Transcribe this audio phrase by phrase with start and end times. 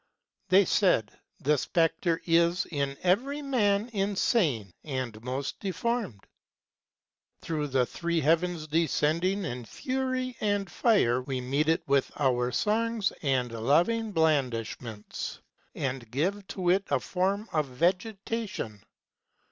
[0.49, 6.25] They said: The Spectre is in every man insane, and most Deformed.
[7.41, 13.13] Through the three Heavens descending in fury and fire We meet it with our songs
[13.21, 15.37] and loving blandishments,
[15.75, 18.81] and give 215 To it a form of Vegetation.